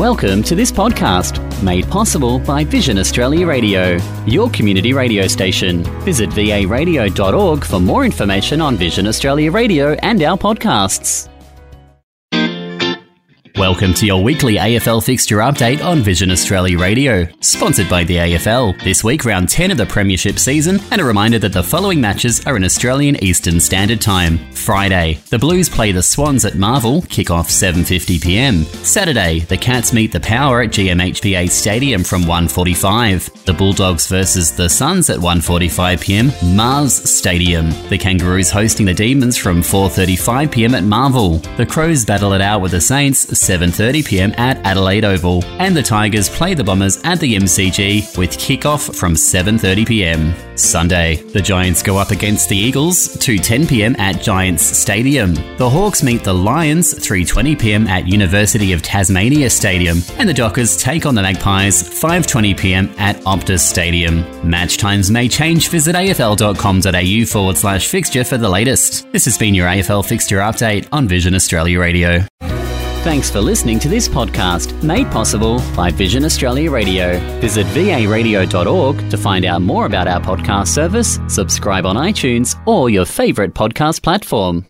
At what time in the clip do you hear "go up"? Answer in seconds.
51.82-52.10